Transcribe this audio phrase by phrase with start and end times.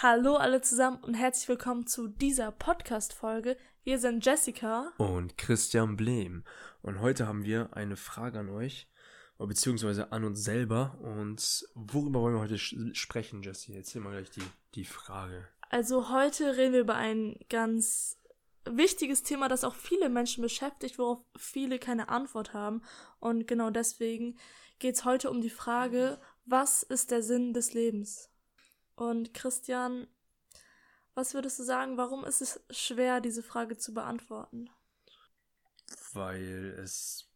[0.00, 3.56] Hallo alle zusammen und herzlich willkommen zu dieser Podcast-Folge.
[3.82, 6.44] Wir sind Jessica und Christian Blehm.
[6.82, 8.86] Und heute haben wir eine Frage an euch,
[9.38, 10.96] beziehungsweise an uns selber.
[11.02, 13.74] Und worüber wollen wir heute sprechen, Jessie?
[13.74, 14.44] Erzähl mal gleich die,
[14.76, 15.48] die Frage.
[15.68, 18.20] Also heute reden wir über ein ganz
[18.70, 22.82] wichtiges Thema, das auch viele Menschen beschäftigt, worauf viele keine Antwort haben.
[23.18, 24.38] Und genau deswegen
[24.78, 28.27] geht es heute um die Frage, was ist der Sinn des Lebens?
[28.98, 30.08] Und Christian,
[31.14, 34.70] was würdest du sagen, warum ist es schwer, diese Frage zu beantworten?
[36.12, 37.30] Weil es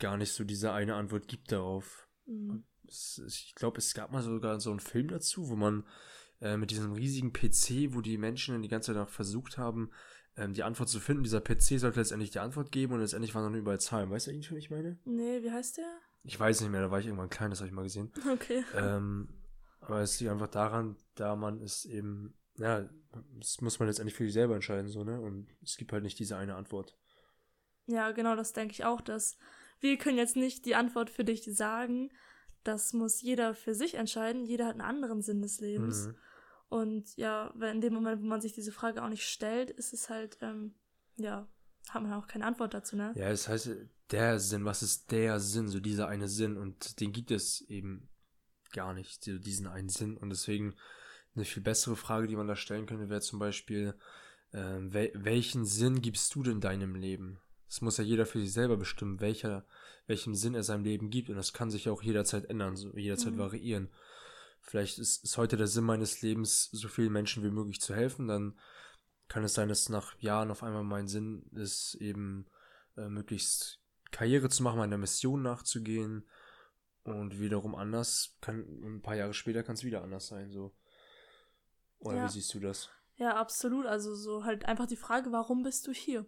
[0.00, 2.08] gar nicht so diese eine Antwort gibt darauf.
[2.26, 2.64] Mhm.
[2.88, 5.86] Es, ich glaube, es gab mal sogar so einen Film dazu, wo man
[6.40, 9.92] äh, mit diesem riesigen PC, wo die Menschen die ganze Zeit versucht haben,
[10.36, 11.22] ähm, die Antwort zu finden.
[11.22, 14.10] Dieser PC sollte letztendlich die Antwort geben und letztendlich waren noch überall Zahlen.
[14.10, 14.98] Weißt du eigentlich, was ich meine?
[15.04, 16.00] Nee, wie heißt der?
[16.24, 18.12] Ich weiß nicht mehr, da war ich irgendwann klein, das habe ich mal gesehen.
[18.32, 18.64] Okay.
[18.74, 19.28] Ähm,
[19.86, 22.88] aber es liegt einfach daran, da man es eben, ja,
[23.38, 25.20] das muss man letztendlich für sich selber entscheiden, so, ne?
[25.20, 26.96] Und es gibt halt nicht diese eine Antwort.
[27.86, 29.36] Ja, genau, das denke ich auch, dass
[29.80, 32.10] wir können jetzt nicht die Antwort für dich sagen.
[32.64, 34.44] Das muss jeder für sich entscheiden.
[34.44, 36.08] Jeder hat einen anderen Sinn des Lebens.
[36.08, 36.16] Mhm.
[36.68, 40.10] Und ja, in dem Moment, wo man sich diese Frage auch nicht stellt, ist es
[40.10, 40.74] halt, ähm,
[41.16, 41.46] ja,
[41.88, 43.12] hat man auch keine Antwort dazu, ne?
[43.14, 43.70] Ja, das heißt,
[44.10, 48.08] der Sinn, was ist der Sinn, so dieser eine Sinn und den gibt es eben
[48.76, 50.76] gar nicht, diesen einen Sinn und deswegen
[51.34, 53.94] eine viel bessere Frage, die man da stellen könnte, wäre zum Beispiel,
[54.52, 57.40] äh, wel welchen Sinn gibst du denn deinem Leben?
[57.68, 59.66] Das muss ja jeder für sich selber bestimmen, welcher,
[60.06, 63.32] welchen Sinn er seinem Leben gibt und das kann sich auch jederzeit ändern, so jederzeit
[63.32, 63.38] mhm.
[63.38, 63.88] variieren.
[64.60, 68.28] Vielleicht ist, ist heute der Sinn meines Lebens, so vielen Menschen wie möglich zu helfen,
[68.28, 68.58] dann
[69.28, 72.46] kann es sein, dass nach Jahren auf einmal mein Sinn ist, eben
[72.96, 76.24] äh, möglichst Karriere zu machen, meiner Mission nachzugehen.
[77.06, 80.74] Und wiederum anders kann, ein paar Jahre später kann es wieder anders sein, so.
[82.00, 82.24] Oder ja.
[82.24, 82.90] wie siehst du das?
[83.16, 83.86] Ja, absolut.
[83.86, 86.26] Also so halt einfach die Frage, warum bist du hier?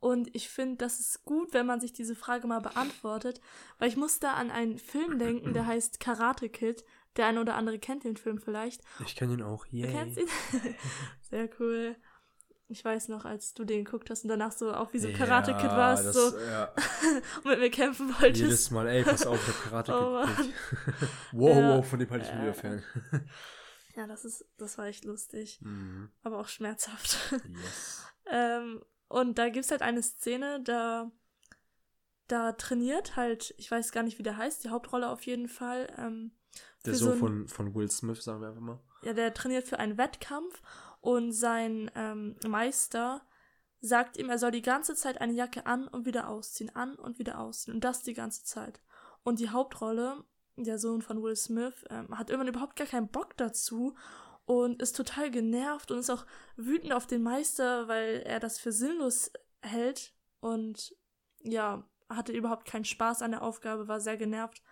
[0.00, 3.40] Und ich finde, das ist gut, wenn man sich diese Frage mal beantwortet,
[3.78, 6.84] weil ich muss da an einen Film denken, der heißt Karate Kid.
[7.16, 8.82] Der eine oder andere kennt den Film vielleicht.
[9.04, 9.86] Ich kenne ihn auch, yay.
[9.86, 10.28] Du kennst ihn?
[11.20, 11.96] Sehr cool.
[12.72, 15.54] Ich weiß noch, als du den geguckt hast und danach so auch wie so Karate
[15.54, 16.72] Kid warst, das, so ja.
[17.44, 18.40] und mit mir kämpfen wolltest.
[18.40, 20.52] Jedes Mal, ey, pass auf, ich hab Karate Kid.
[20.92, 21.76] Oh, wow, ja.
[21.76, 22.82] wow, von dem hatte ich äh, wieder Fan.
[23.94, 25.60] ja, das ist, das war echt lustig.
[25.60, 26.10] Mhm.
[26.22, 27.18] Aber auch schmerzhaft.
[27.30, 28.06] Yes.
[28.26, 31.12] ähm, und da gibt's halt eine Szene, da,
[32.28, 35.92] da trainiert halt, ich weiß gar nicht, wie der heißt, die Hauptrolle auf jeden Fall.
[35.98, 36.32] Ähm,
[36.86, 38.80] der Sohn so von, von Will Smith, sagen wir einfach mal.
[39.02, 40.62] Ja, der trainiert für einen Wettkampf
[41.02, 43.26] und sein ähm, Meister
[43.80, 47.18] sagt ihm, er soll die ganze Zeit eine Jacke an und wieder ausziehen, an und
[47.18, 47.74] wieder ausziehen.
[47.74, 48.80] Und das die ganze Zeit.
[49.24, 50.24] Und die Hauptrolle,
[50.56, 53.96] der Sohn von Will Smith, ähm, hat irgendwann überhaupt gar keinen Bock dazu
[54.44, 56.24] und ist total genervt und ist auch
[56.56, 60.96] wütend auf den Meister, weil er das für sinnlos hält und
[61.42, 64.62] ja, hatte überhaupt keinen Spaß an der Aufgabe, war sehr genervt.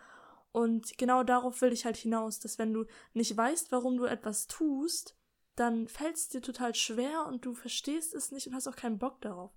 [0.52, 4.46] Und genau darauf will ich halt hinaus, dass wenn du nicht weißt, warum du etwas
[4.46, 5.16] tust,
[5.60, 8.98] dann fällt es dir total schwer und du verstehst es nicht und hast auch keinen
[8.98, 9.52] Bock darauf.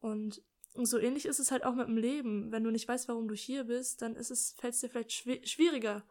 [0.00, 0.42] Und
[0.74, 2.50] so ähnlich ist es halt auch mit dem Leben.
[2.50, 5.12] Wenn du nicht weißt, warum du hier bist, dann ist es, fällt es dir vielleicht
[5.12, 6.02] schwieriger.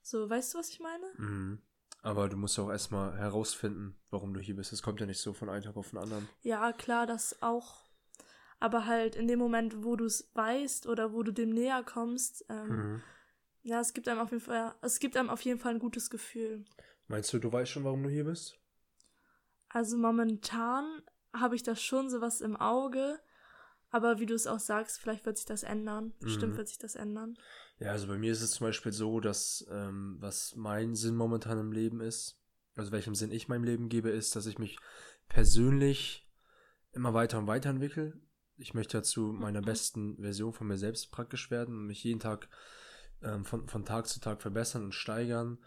[0.00, 1.04] So, weißt du, was ich meine?
[1.18, 1.62] Mhm.
[2.02, 4.72] Aber du musst auch erstmal herausfinden, warum du hier bist.
[4.72, 6.28] Es kommt ja nicht so von einem Tag auf den anderen.
[6.42, 7.84] Ja, klar, das auch.
[8.58, 12.46] Aber halt in dem Moment, wo du es weißt oder wo du dem näher kommst,
[12.48, 13.02] ähm, mhm.
[13.64, 16.08] ja, es gibt einem auf jeden Fall, es gibt einem auf jeden Fall ein gutes
[16.08, 16.64] Gefühl.
[17.08, 18.58] Meinst du, du weißt schon, warum du hier bist?
[19.68, 21.02] Also momentan
[21.32, 23.20] habe ich da schon sowas im Auge,
[23.90, 26.14] aber wie du es auch sagst, vielleicht wird sich das ändern.
[26.20, 26.56] Bestimmt mhm.
[26.58, 27.36] wird sich das ändern.
[27.78, 31.58] Ja, also bei mir ist es zum Beispiel so, dass ähm, was mein Sinn momentan
[31.58, 32.40] im Leben ist,
[32.74, 34.78] also welchem Sinn ich meinem Leben gebe, ist, dass ich mich
[35.28, 36.28] persönlich
[36.92, 38.18] immer weiter und weiter entwickle.
[38.56, 39.66] Ich möchte dazu meiner mhm.
[39.66, 42.48] besten Version von mir selbst praktisch werden und mich jeden Tag
[43.22, 45.58] ähm, von, von Tag zu Tag verbessern und steigern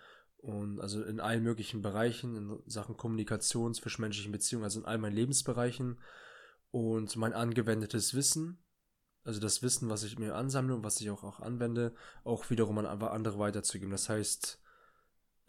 [0.42, 5.16] und also in allen möglichen Bereichen, in Sachen Kommunikation, zwischenmenschlichen Beziehungen, also in all meinen
[5.16, 6.00] Lebensbereichen.
[6.72, 8.60] Und mein angewendetes Wissen,
[9.24, 11.94] also das Wissen, was ich mir ansammle und was ich auch, auch anwende,
[12.24, 13.92] auch wiederum an andere weiterzugeben.
[13.92, 14.62] Das heißt,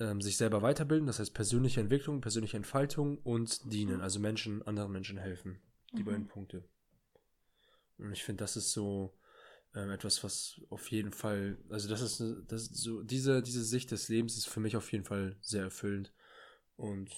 [0.00, 4.92] ähm, sich selber weiterbilden, das heißt persönliche Entwicklung, persönliche Entfaltung und dienen, also Menschen, anderen
[4.92, 5.60] Menschen helfen.
[5.92, 6.06] Die mhm.
[6.06, 6.64] beiden Punkte.
[7.98, 9.14] Und ich finde, das ist so
[9.74, 13.90] ähm, etwas, was auf jeden Fall, also das ist, das ist so, diese, diese Sicht
[13.90, 16.12] des Lebens ist für mich auf jeden Fall sehr erfüllend.
[16.76, 17.10] Und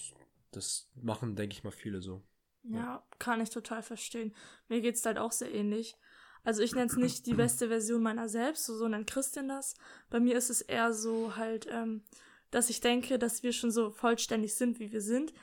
[0.51, 2.23] das machen, denke ich mal, viele so.
[2.63, 3.07] Ja, ja.
[3.19, 4.33] kann ich total verstehen.
[4.67, 5.97] Mir geht's halt auch sehr ähnlich.
[6.43, 9.75] Also ich nenne es nicht die beste Version meiner selbst, so, so nennt Christian das.
[10.09, 12.03] Bei mir ist es eher so halt, ähm,
[12.51, 15.33] dass ich denke, dass wir schon so vollständig sind, wie wir sind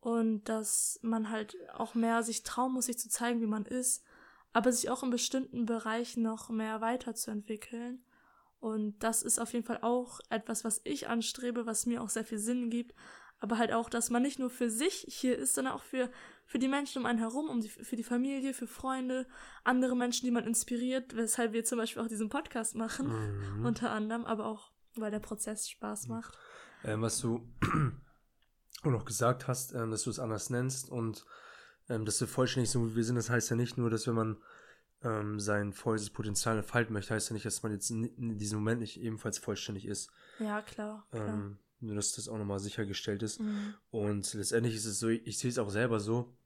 [0.00, 4.04] und dass man halt auch mehr sich trauen muss, sich zu zeigen, wie man ist,
[4.52, 8.04] aber sich auch in bestimmten Bereichen noch mehr weiterzuentwickeln.
[8.60, 12.24] Und das ist auf jeden Fall auch etwas, was ich anstrebe, was mir auch sehr
[12.24, 12.94] viel Sinn gibt.
[13.40, 16.08] Aber halt auch, dass man nicht nur für sich hier ist, sondern auch für,
[16.46, 19.26] für die Menschen um einen herum, um die, für die Familie, für Freunde,
[19.64, 23.08] andere Menschen, die man inspiriert, weshalb wir zum Beispiel auch diesen Podcast machen,
[23.58, 23.66] mhm.
[23.66, 26.38] unter anderem, aber auch, weil der Prozess Spaß macht.
[26.84, 27.48] Ähm, was du
[28.84, 31.26] noch gesagt hast, ähm, dass du es anders nennst und
[31.88, 34.14] ähm, dass wir vollständig so wie wir sind, das heißt ja nicht nur, dass wenn
[34.14, 34.36] man
[35.02, 38.80] ähm, sein volles Potenzial entfalten möchte, heißt ja nicht, dass man jetzt in diesem Moment
[38.80, 40.10] nicht ebenfalls vollständig ist.
[40.38, 41.06] Ja, klar.
[41.10, 41.28] klar.
[41.28, 43.40] Ähm, nur, dass das auch nochmal sichergestellt ist.
[43.40, 43.74] Mhm.
[43.90, 46.36] Und letztendlich ist es so, ich sehe es auch selber so,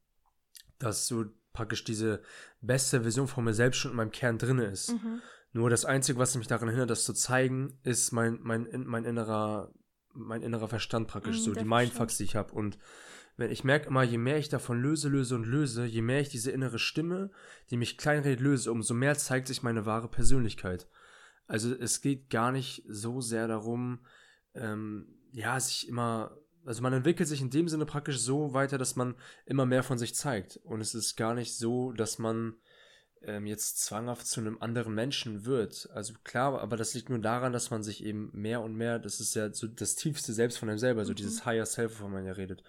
[0.78, 2.22] dass so praktisch diese
[2.60, 4.92] beste Version von mir selbst schon in meinem Kern drin ist.
[4.92, 5.20] Mhm.
[5.52, 9.72] Nur das Einzige, was mich daran hindert, das zu zeigen, ist mein, mein, mein innerer,
[10.12, 12.52] mein innerer Verstand praktisch, mhm, so die Mindfucks, die ich habe.
[12.52, 12.78] Und
[13.36, 16.28] wenn ich merke immer, je mehr ich davon löse, löse und löse, je mehr ich
[16.28, 17.30] diese innere Stimme,
[17.70, 20.88] die mich kleinredet, löse, umso mehr zeigt sich meine wahre Persönlichkeit.
[21.46, 24.00] Also es geht gar nicht so sehr darum,
[24.54, 28.96] ähm, ja, sich immer, also man entwickelt sich in dem Sinne praktisch so weiter, dass
[28.96, 30.56] man immer mehr von sich zeigt.
[30.64, 32.54] Und es ist gar nicht so, dass man
[33.22, 35.88] ähm, jetzt zwanghaft zu einem anderen Menschen wird.
[35.92, 39.20] Also klar, aber das liegt nur daran, dass man sich eben mehr und mehr, das
[39.20, 41.16] ist ja so das tiefste Selbst von einem selber, so mhm.
[41.16, 42.62] dieses Higher Self, wovon man ja redet.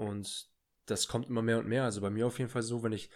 [0.00, 0.48] Und
[0.86, 1.84] das kommt immer mehr und mehr.
[1.84, 3.10] Also bei mir auf jeden Fall so, wenn ich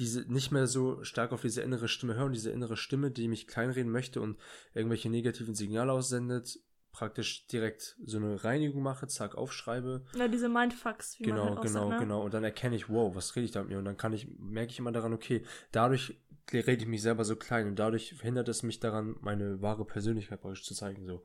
[0.00, 3.28] diese nicht mehr so stark auf diese innere Stimme höre und diese innere Stimme, die
[3.28, 4.36] mich kleinreden möchte und
[4.74, 6.58] irgendwelche negativen Signale aussendet,
[6.90, 10.04] praktisch direkt so eine Reinigung mache, zack, aufschreibe.
[10.16, 12.06] Ja, diese Mindfucks, wie genau, man halt genau, sagt, ne?
[12.06, 12.22] genau.
[12.24, 13.78] Und dann erkenne ich, wow, was rede ich da mit mir?
[13.78, 16.18] Und dann kann ich, merke ich immer daran, okay, dadurch
[16.52, 20.40] rede ich mich selber so klein und dadurch verhindert es mich daran, meine wahre Persönlichkeit
[20.40, 21.04] praktisch zu zeigen.
[21.04, 21.24] So,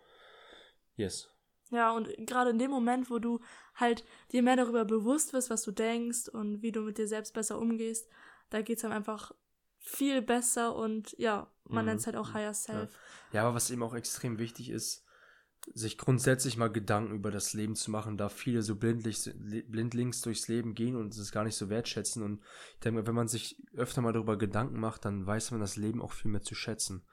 [0.96, 1.35] yes.
[1.72, 3.40] Ja, und gerade in dem Moment, wo du
[3.74, 7.34] halt dir mehr darüber bewusst wirst, was du denkst und wie du mit dir selbst
[7.34, 8.08] besser umgehst,
[8.50, 9.32] da geht es dann einfach
[9.80, 11.90] viel besser und ja, man mhm.
[11.90, 12.92] nennt es halt auch Higher Self.
[13.32, 13.40] Ja.
[13.40, 15.06] ja, aber was eben auch extrem wichtig ist,
[15.74, 20.76] sich grundsätzlich mal Gedanken über das Leben zu machen, da viele so blindlings durchs Leben
[20.76, 22.22] gehen und es gar nicht so wertschätzen.
[22.22, 22.42] Und
[22.76, 26.02] ich denke, wenn man sich öfter mal darüber Gedanken macht, dann weiß man das Leben
[26.02, 27.04] auch viel mehr zu schätzen.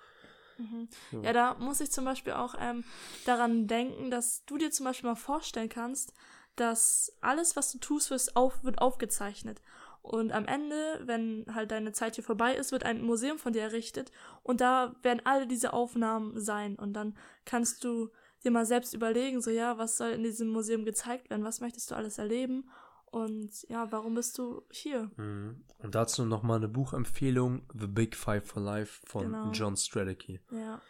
[0.62, 0.88] Mhm.
[1.12, 1.20] Ja.
[1.22, 1.32] ja.
[1.32, 2.84] da muss ich zum Beispiel auch ähm,
[3.24, 6.14] daran denken, dass du dir zum Beispiel mal vorstellen kannst,
[6.56, 9.62] dass alles, was du tust, wird, auf, wird aufgezeichnet.
[10.02, 13.62] Und am Ende, wenn halt deine Zeit hier vorbei ist, wird ein Museum von dir
[13.62, 14.10] errichtet
[14.42, 16.76] und da werden alle diese Aufnahmen sein.
[16.76, 18.10] Und dann kannst du
[18.42, 21.90] dir mal selbst überlegen, so ja, was soll in diesem Museum gezeigt werden, was möchtest
[21.90, 22.68] du alles erleben
[23.12, 25.10] und ja, warum bist du hier?
[25.16, 25.62] Mhm.
[25.78, 29.50] Und dazu nochmal eine Buchempfehlung, The Big Five for Life von genau.
[29.52, 30.40] John Strelicky.
[30.50, 30.80] Ja.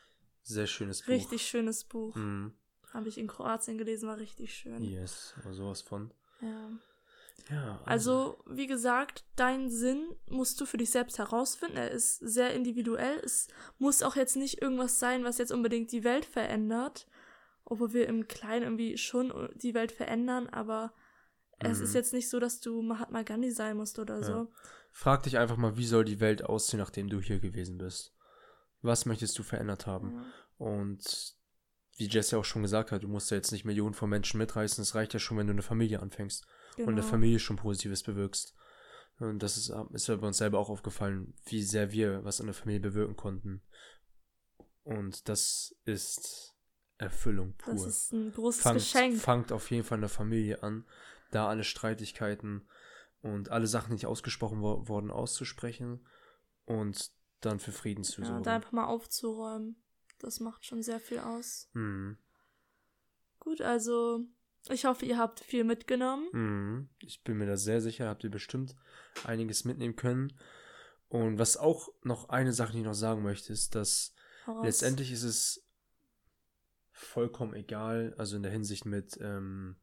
[0.45, 1.09] Sehr schönes Buch.
[1.09, 2.15] Richtig schönes Buch.
[2.15, 2.53] Mhm.
[2.95, 4.85] Habe ich in Kroatien gelesen, war richtig schön.
[4.85, 6.13] Yes, aber sowas von.
[6.41, 6.71] Ja.
[7.51, 8.39] Ja, also.
[8.45, 11.77] also, wie gesagt, dein Sinn musst du für dich selbst herausfinden.
[11.77, 13.19] Er ist sehr individuell.
[13.25, 13.49] Es
[13.81, 17.09] muss auch jetzt nicht irgendwas sein, was jetzt unbedingt die Welt verändert.
[17.65, 20.93] Obwohl wir im Kleinen irgendwie schon die Welt verändern, aber
[21.71, 21.97] es ist mhm.
[21.97, 24.23] jetzt nicht so, dass du Mahatma Gandhi sein musst oder ja.
[24.23, 24.53] so.
[24.91, 28.15] Frag dich einfach mal, wie soll die Welt aussehen, nachdem du hier gewesen bist?
[28.83, 30.13] Was möchtest du verändert haben?
[30.15, 30.25] Ja.
[30.59, 31.37] Und
[31.97, 34.83] wie Jesse auch schon gesagt hat, du musst ja jetzt nicht Millionen von Menschen mitreißen.
[34.83, 36.89] Es reicht ja schon, wenn du eine Familie anfängst genau.
[36.89, 38.55] und eine Familie schon Positives bewirkst.
[39.19, 42.47] Und das ist, ist ja bei uns selber auch aufgefallen, wie sehr wir was in
[42.47, 43.63] der Familie bewirken konnten.
[44.83, 46.55] Und das ist
[46.99, 47.75] Erfüllung pur.
[47.75, 49.19] Das ist ein großes fangt, Geschenk.
[49.19, 50.85] Fangt auf jeden Fall in der Familie an
[51.33, 52.69] da alle Streitigkeiten
[53.21, 56.07] und alle Sachen, die nicht ausgesprochen wo wurden, auszusprechen
[56.65, 57.11] und
[57.41, 58.39] dann für Frieden zu sorgen.
[58.39, 59.77] Ja, da einfach mal aufzuräumen.
[60.19, 61.69] Das macht schon sehr viel aus.
[61.73, 62.17] Mhm.
[63.41, 64.21] Gut, also
[64.69, 66.29] ich hoffe, ihr habt viel mitgenommen.
[66.33, 66.89] Mhm.
[67.01, 68.77] Ich bin mir da sehr sicher, habt ihr bestimmt
[69.25, 70.33] einiges mitnehmen können.
[71.09, 74.65] Und was auch noch eine Sache, die ich noch sagen möchte, ist, dass Voraus.
[74.65, 75.67] letztendlich ist es
[76.93, 79.77] vollkommen egal, also in der Hinsicht mit ähm,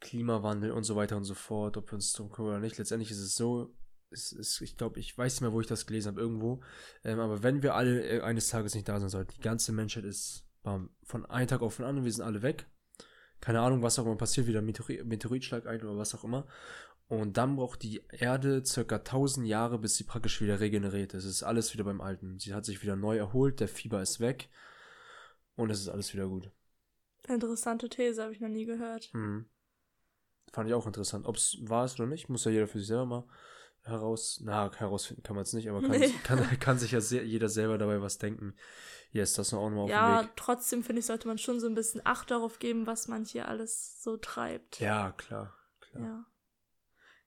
[0.00, 2.78] Klimawandel und so weiter und so fort, ob wir uns drum kümmern oder nicht.
[2.78, 3.74] Letztendlich ist es so,
[4.10, 6.60] es ist, ich glaube, ich weiß nicht mehr, wo ich das gelesen habe, irgendwo.
[7.04, 10.04] Ähm, aber wenn wir alle äh, eines Tages nicht da sein sollten, die ganze Menschheit
[10.04, 12.66] ist bam, von einem Tag auf den anderen, wir sind alle weg.
[13.40, 16.46] Keine Ahnung, was auch immer passiert, wieder Meteorit, Meteoritschlag ein oder was auch immer.
[17.08, 21.24] Und dann braucht die Erde circa 1000 Jahre, bis sie praktisch wieder regeneriert ist.
[21.24, 22.38] Es ist alles wieder beim Alten.
[22.38, 24.48] Sie hat sich wieder neu erholt, der Fieber ist weg
[25.56, 26.52] und es ist alles wieder gut.
[27.26, 29.12] Interessante These, habe ich noch nie gehört.
[29.12, 29.46] Mhm.
[30.52, 31.26] Fand ich auch interessant.
[31.26, 33.24] Ob es war es oder nicht, muss ja jeder für sich selber mal
[33.82, 36.12] heraus, na, herausfinden kann man es nicht, aber kann, Nee.
[36.22, 38.54] kann, kann sich ja sehr, jeder selber dabei was denken.
[39.10, 40.36] Yes, das noch auch nochmal auf ja, dem Weg.
[40.36, 43.48] trotzdem finde ich, sollte man schon so ein bisschen Acht darauf geben, was man hier
[43.48, 44.80] alles so treibt.
[44.80, 46.02] Ja, klar, klar.
[46.04, 46.26] Ja.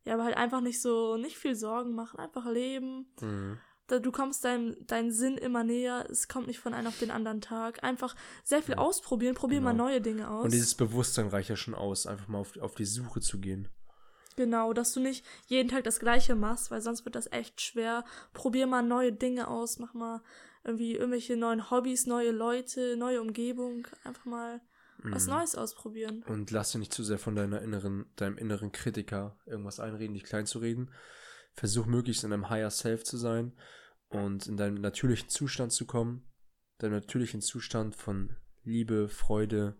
[0.05, 3.07] Ja, aber halt einfach nicht so, nicht viel Sorgen machen, einfach leben.
[3.21, 3.57] Mhm.
[3.87, 7.41] Du kommst deinem, deinem Sinn immer näher, es kommt nicht von einem auf den anderen
[7.41, 7.83] Tag.
[7.83, 9.85] Einfach sehr viel ausprobieren, probier mal Genau.
[9.85, 10.45] neue Dinge aus.
[10.45, 13.67] Und dieses Bewusstsein reicht ja schon aus, einfach mal auf, auf die Suche zu gehen.
[14.35, 18.03] Genau, dass du nicht jeden Tag das Gleiche machst, weil sonst wird das echt schwer.
[18.33, 20.21] Probier mal neue Dinge aus, mach mal
[20.63, 23.85] irgendwie irgendwelche neuen Hobbys, neue Leute, neue Umgebung.
[24.05, 24.61] Einfach mal
[25.03, 25.33] was Mhm.
[25.33, 26.23] Neues ausprobieren.
[26.27, 30.23] Und lass dir nicht zu sehr von deiner inneren, deinem inneren Kritiker irgendwas einreden, dich
[30.23, 30.89] klein zu reden.
[31.55, 33.53] Versuch möglichst in deinem Higher Self zu sein
[34.09, 36.25] und in deinem natürlichen Zustand zu kommen.
[36.79, 39.77] Deinem natürlichen Zustand von Liebe, Freude,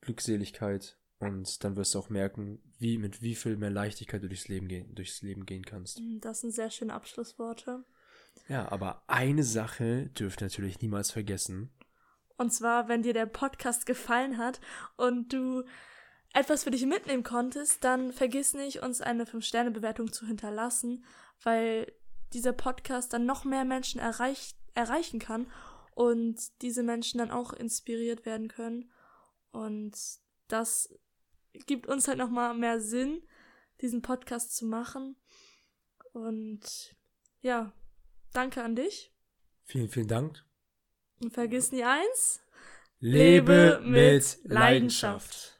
[0.00, 0.98] Glückseligkeit.
[1.18, 4.68] Und dann wirst du auch merken, wie, mit wie viel mehr Leichtigkeit du durchs Leben
[4.68, 6.00] gehen, durchs Leben gehen kannst.
[6.20, 7.84] Das sind sehr schöne Abschlussworte.
[8.48, 11.72] Ja, aber eine Sache dürft natürlich niemals vergessen.
[12.36, 14.60] Und zwar, wenn dir der Podcast gefallen hat
[14.96, 15.64] und du
[16.34, 21.04] etwas für dich mitnehmen konntest, dann vergiss nicht, uns eine 5-Sterne-Bewertung zu hinterlassen,
[21.42, 21.92] weil
[22.32, 25.46] dieser Podcast dann noch mehr Menschen erreich erreichen kann
[25.94, 28.90] und diese Menschen dann auch inspiriert werden können.
[29.52, 29.96] Und
[30.48, 30.92] das
[31.66, 33.22] gibt uns halt nochmal mehr Sinn,
[33.80, 35.16] diesen Podcast zu machen.
[36.12, 36.96] Und
[37.40, 37.72] ja,
[38.32, 39.12] danke an dich.
[39.62, 40.44] Vielen, vielen Dank.
[41.22, 42.40] Und vergiss nie eins.
[42.98, 45.53] Lebe mit Leidenschaft.